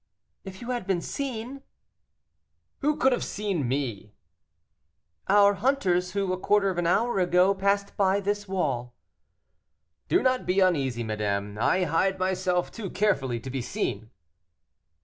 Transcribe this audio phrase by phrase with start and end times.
[0.43, 1.61] "If you had been seen?"
[2.79, 4.15] "Who could have seen me?"
[5.27, 8.95] "Our hunters, who, a quarter of an hour ago, passed by this wall."
[10.07, 14.09] "Do not be uneasy, madame, I hide myself too carefully to be seen."